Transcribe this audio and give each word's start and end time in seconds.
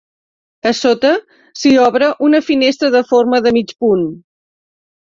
A 0.69 0.71
sota 0.77 1.11
s'hi 1.61 1.75
obre 1.83 2.09
una 2.31 2.43
finestra 2.49 2.93
de 2.99 3.07
forma 3.13 3.45
de 3.49 3.57
mig 3.61 3.79
punt. 3.85 4.07